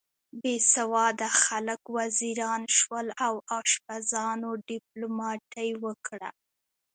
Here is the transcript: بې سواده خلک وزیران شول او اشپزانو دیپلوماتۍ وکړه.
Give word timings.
بې 0.41 0.55
سواده 0.73 1.29
خلک 1.43 1.81
وزیران 1.97 2.61
شول 2.77 3.07
او 3.25 3.33
اشپزانو 3.57 4.51
دیپلوماتۍ 4.69 5.69
وکړه. 5.83 6.29